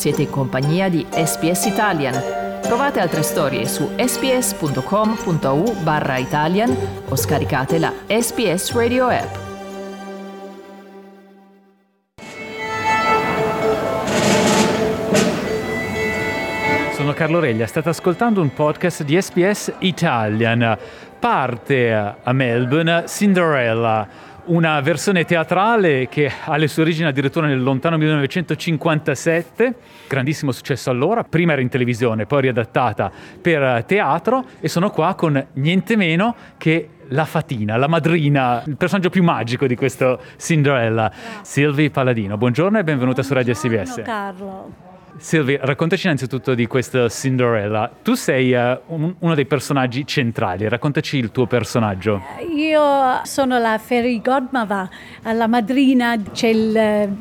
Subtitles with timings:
[0.00, 2.14] Siete in compagnia di SPS Italian.
[2.62, 6.74] Trovate altre storie su sps.com.au barra Italian
[7.06, 9.36] o scaricate la SPS Radio app.
[16.94, 20.78] Sono Carlo Reglia, state ascoltando un podcast di SPS Italian.
[21.18, 24.08] Parte a Melbourne Cinderella,
[24.50, 29.74] una versione teatrale che ha le sue origini addirittura nel lontano 1957,
[30.08, 33.10] grandissimo successo allora, prima era in televisione, poi riadattata
[33.40, 39.10] per teatro e sono qua con niente meno che la fatina, la madrina, il personaggio
[39.10, 41.10] più magico di questo Cinderella,
[41.42, 42.36] Silvi Paladino.
[42.36, 43.94] Buongiorno e benvenuta su Radio SBS.
[43.94, 44.88] Buongiorno Carlo.
[45.22, 47.92] Silvi, raccontaci innanzitutto di questa Cinderella.
[48.02, 52.22] Tu sei uh, un, uno dei personaggi centrali, raccontaci il tuo personaggio.
[52.56, 54.88] Io sono la fairy godmother,
[55.24, 57.16] la madrina, c'è il,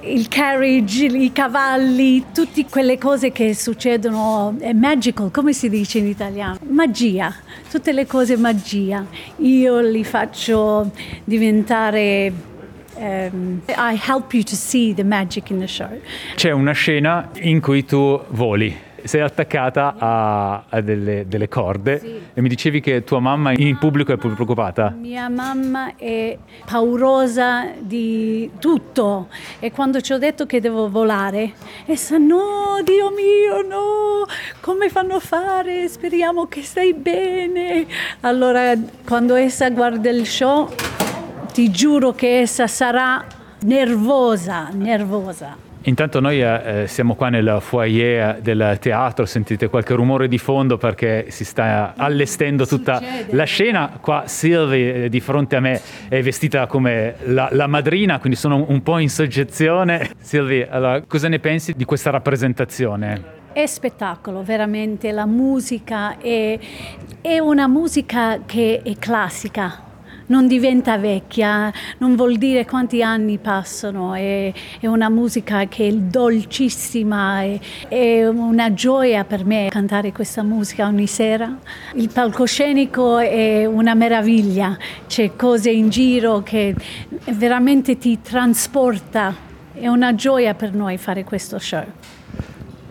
[0.00, 6.06] il carriage, i cavalli, tutte quelle cose che succedono, è magical, come si dice in
[6.06, 6.58] italiano?
[6.68, 7.32] Magia,
[7.70, 9.06] tutte le cose magia.
[9.36, 10.90] Io li faccio
[11.22, 12.32] diventare
[16.34, 22.20] C'è una scena in cui tu voli, sei attaccata a, a delle, delle, corde Sì.
[22.34, 24.90] e mi dicevi che tua mamma in pubblico è preoccupata.
[24.90, 31.52] Mia mamma è paurosa di tutto e quando ci ho detto che devo volare,
[31.86, 34.26] essa no, Dio mio, no,
[34.60, 35.88] come fanno a fare?
[35.88, 37.86] Speriamo che stai bene.
[38.20, 38.74] Allora,
[39.06, 40.68] quando essa guarda il show,
[41.60, 43.22] ti giuro che essa sarà
[43.64, 45.54] nervosa, nervosa.
[45.82, 51.26] Intanto noi eh, siamo qua nel foyer del teatro, sentite qualche rumore di fondo perché
[51.28, 53.36] si sta allestendo tutta Succede.
[53.36, 53.98] la scena.
[54.00, 58.64] Qua Sylvie eh, di fronte a me è vestita come la, la madrina, quindi sono
[58.66, 60.12] un po' in soggezione.
[60.18, 63.38] Sylvie, allora, cosa ne pensi di questa rappresentazione?
[63.52, 66.58] È spettacolo, veramente, la musica è,
[67.20, 69.88] è una musica che è classica,
[70.30, 75.92] non diventa vecchia, non vuol dire quanti anni passano, è, è una musica che è
[75.92, 77.58] dolcissima, è,
[77.88, 81.58] è una gioia per me cantare questa musica ogni sera.
[81.94, 84.76] Il palcoscenico è una meraviglia,
[85.06, 86.74] c'è cose in giro che
[87.32, 89.34] veramente ti trasporta,
[89.72, 91.84] è una gioia per noi fare questo show.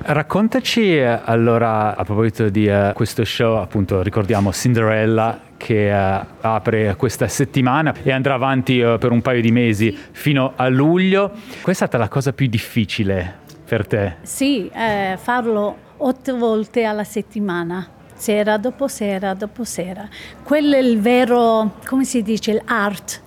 [0.02, 6.96] Raccontaci eh, allora, a proposito di eh, questo show, appunto ricordiamo Cinderella che eh, apre
[6.96, 11.32] questa settimana e andrà avanti eh, per un paio di mesi fino a luglio.
[11.62, 14.16] Qual è stata la cosa più difficile per te?
[14.22, 20.08] Sì, eh, farlo otto volte alla settimana, sera dopo sera dopo sera.
[20.44, 23.22] Quello è il vero, come si dice, l'art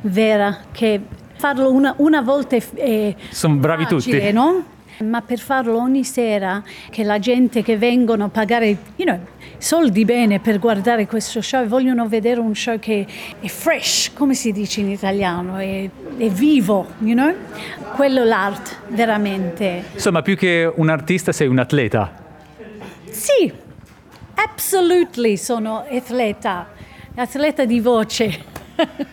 [0.00, 1.00] vera, che
[1.34, 4.32] farlo una, una volta è, è Sono bravi facile, tutti.
[4.32, 4.64] no?
[5.04, 9.20] Ma per farlo ogni sera, che la gente che vengono a pagare you know,
[9.58, 13.06] soldi bene per guardare questo show e vogliono vedere un show che
[13.38, 17.34] è fresh, come si dice in italiano, è, è vivo, you know?
[17.94, 19.84] Quello è l'art, veramente.
[19.92, 22.24] Insomma, più che un artista sei un atleta.
[23.10, 23.52] Sì,
[24.34, 26.68] assolutely sono atleta,
[27.14, 28.44] atleta di voce.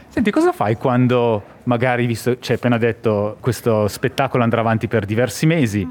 [0.09, 5.05] Senti, cosa fai quando magari, visto, ci hai appena detto, questo spettacolo andrà avanti per
[5.05, 5.87] diversi mesi,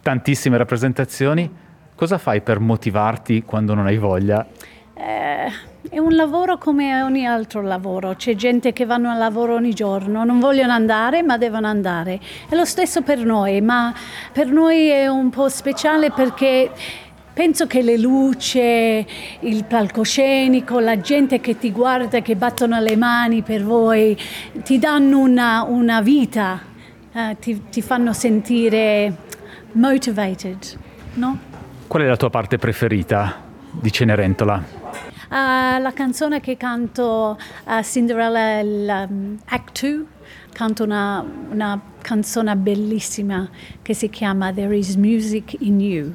[0.00, 1.50] tantissime rappresentazioni,
[1.94, 4.46] cosa fai per motivarti quando non hai voglia?
[4.94, 9.74] Eh, è un lavoro come ogni altro lavoro, c'è gente che vanno al lavoro ogni
[9.74, 12.20] giorno, non vogliono andare ma devono andare.
[12.48, 13.92] È lo stesso per noi, ma
[14.32, 16.70] per noi è un po' speciale perché
[17.32, 19.06] penso che le luci,
[19.40, 24.16] il palcoscenico, la gente che ti guarda, che battono le mani per voi,
[24.62, 26.60] ti danno una, una vita,
[27.12, 29.16] eh, ti, ti fanno sentire
[29.72, 30.58] motivated,
[31.14, 31.50] no?
[31.86, 33.40] Qual è la tua parte preferita
[33.70, 34.80] di Cenerentola?
[35.28, 40.04] Ah, la canzone che canto a Cinderella, il, um, Act 2,
[40.52, 43.48] canto una, una canzone bellissima
[43.80, 46.12] che si chiama There is Music in You.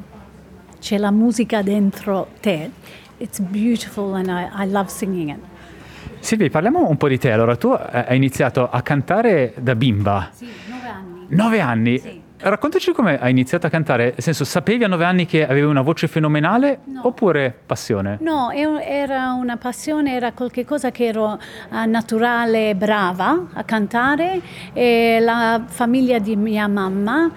[0.80, 2.70] C'è la musica dentro te.
[3.18, 5.40] It's beautiful and I, I love singing it.
[6.20, 7.32] Silvia, parliamo un po' di te.
[7.32, 10.30] Allora, tu eh, hai iniziato a cantare da bimba.
[10.34, 11.26] Sì, nove anni.
[11.30, 12.00] Nove anni.
[12.00, 12.22] Sì.
[12.40, 14.04] Raccontaci come hai iniziato a cantare.
[14.06, 17.02] Nel senso, sapevi a nove anni che avevi una voce fenomenale No.
[17.06, 18.20] oppure passione?
[18.22, 21.40] No, era una passione, era qualcosa che ero
[21.72, 24.40] eh, naturale, brava a cantare
[24.74, 27.32] e la famiglia di mia mamma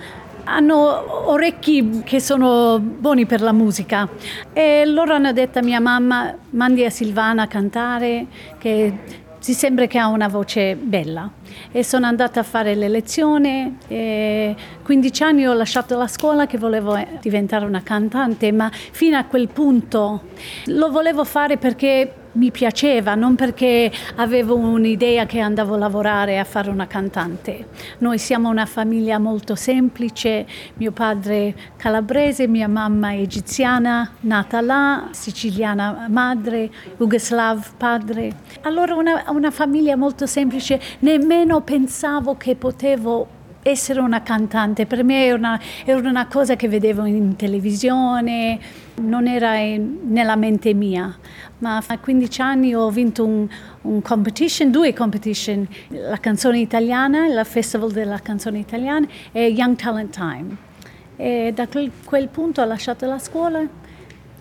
[0.51, 4.09] hanno orecchi che sono buoni per la musica
[4.53, 8.27] e loro hanno detto a mia mamma mandi a Silvana a cantare
[8.59, 8.95] che
[9.41, 11.31] si sembra che ha una voce bella
[11.73, 13.79] e sono andata a fare le lezioni.
[13.89, 19.25] E 15 anni ho lasciato la scuola che volevo diventare una cantante, ma fino a
[19.25, 20.25] quel punto
[20.67, 26.45] lo volevo fare perché mi piaceva, non perché avevo un'idea che andavo a lavorare a
[26.45, 27.67] fare una cantante.
[27.99, 36.07] Noi siamo una famiglia molto semplice, mio padre calabrese, mia mamma egiziana, nata là, siciliana
[36.09, 38.33] madre, jugoslav padre.
[38.63, 45.27] Allora una, una famiglia molto semplice, nemmeno pensavo che potevo essere una cantante, per me
[45.27, 48.59] era una, era una cosa che vedevo in televisione,
[48.97, 51.15] non era in, nella mente mia,
[51.59, 53.47] ma a 15 anni ho vinto un,
[53.83, 60.15] un, competition, due competition, la canzone italiana, il Festival della canzone italiana e Young Talent
[60.15, 60.69] Time.
[61.17, 63.61] E da quel, quel punto ho lasciato la scuola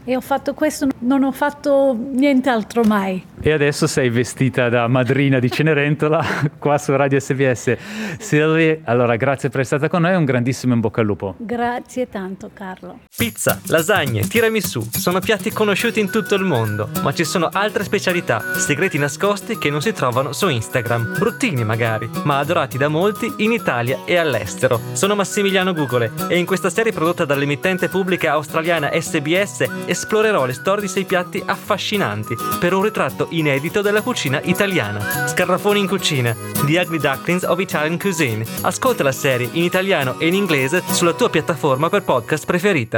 [0.09, 3.23] e ho fatto questo, non ho fatto nient'altro mai.
[3.41, 6.25] E adesso sei vestita da madrina di Cenerentola
[6.57, 7.77] qua su Radio SBS.
[8.17, 11.35] Silvi, allora grazie per essere stata con noi e un grandissimo in bocca al lupo.
[11.37, 13.01] Grazie tanto Carlo.
[13.15, 18.41] Pizza, lasagne, tiramisù sono piatti conosciuti in tutto il mondo, ma ci sono altre specialità,
[18.55, 21.17] segreti nascosti che non si trovano su Instagram.
[21.19, 24.81] Bruttini magari, ma adorati da molti in Italia e all'estero.
[24.93, 29.67] Sono Massimiliano Gugole e in questa serie prodotta dall'emittente pubblica australiana SBS
[29.99, 35.27] esplorerò le storie di sei piatti affascinanti per un ritratto inedito della cucina italiana.
[35.27, 36.33] Scarrafoni in cucina,
[36.65, 38.45] The Ugly Ducklings of Italian Cuisine.
[38.61, 42.97] Ascolta la serie in italiano e in inglese sulla tua piattaforma per podcast preferita.